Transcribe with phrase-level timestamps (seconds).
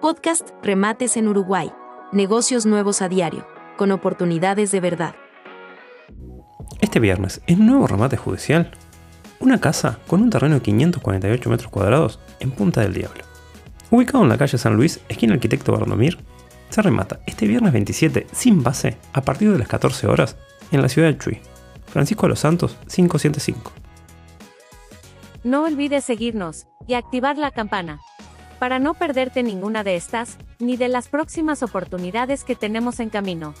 [0.00, 1.70] Podcast Remates en Uruguay.
[2.10, 5.14] Negocios nuevos a diario, con oportunidades de verdad.
[6.80, 8.70] Este viernes, en un nuevo remate judicial,
[9.40, 13.24] una casa con un terreno de 548 metros cuadrados en Punta del Diablo.
[13.90, 16.16] Ubicado en la calle San Luis, esquina Arquitecto Bardomir,
[16.70, 20.38] se remata este viernes 27 sin base a partir de las 14 horas
[20.72, 21.40] en la ciudad de Chuy.
[21.88, 23.72] Francisco de los Santos 575.
[25.44, 28.00] No olvides seguirnos y activar la campana
[28.60, 33.54] para no perderte ninguna de estas, ni de las próximas oportunidades que tenemos en camino.